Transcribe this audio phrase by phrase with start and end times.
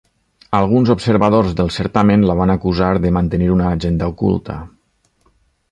[0.59, 4.57] Alguns observadors del certamen la van acusar de mantenir una agenda oculta.